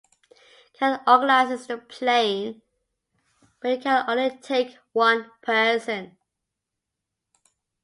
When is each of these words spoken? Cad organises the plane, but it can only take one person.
Cad 0.73 1.01
organises 1.05 1.67
the 1.67 1.77
plane, 1.77 2.63
but 3.61 3.69
it 3.69 3.83
can 3.83 4.03
only 4.09 4.35
take 4.39 4.75
one 4.93 5.29
person. 5.43 6.17